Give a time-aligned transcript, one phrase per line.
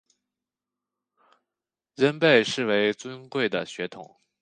[1.95, 4.15] 仍被視為尊貴的血統